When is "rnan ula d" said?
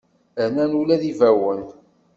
0.45-1.03